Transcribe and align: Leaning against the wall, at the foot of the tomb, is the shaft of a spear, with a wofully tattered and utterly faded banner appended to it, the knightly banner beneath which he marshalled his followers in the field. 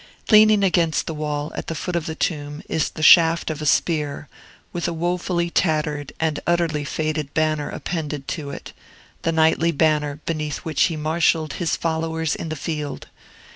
Leaning 0.31 0.63
against 0.63 1.05
the 1.05 1.13
wall, 1.13 1.51
at 1.55 1.67
the 1.67 1.75
foot 1.75 1.95
of 1.95 2.07
the 2.07 2.15
tomb, 2.15 2.63
is 2.67 2.89
the 2.89 3.03
shaft 3.03 3.51
of 3.51 3.61
a 3.61 3.67
spear, 3.67 4.27
with 4.73 4.87
a 4.87 4.93
wofully 4.93 5.51
tattered 5.51 6.11
and 6.19 6.39
utterly 6.47 6.83
faded 6.83 7.31
banner 7.35 7.69
appended 7.69 8.27
to 8.27 8.49
it, 8.49 8.73
the 9.21 9.31
knightly 9.31 9.71
banner 9.71 10.19
beneath 10.25 10.65
which 10.65 10.81
he 10.85 10.95
marshalled 10.97 11.53
his 11.53 11.75
followers 11.75 12.33
in 12.33 12.49
the 12.49 12.55
field. 12.55 13.09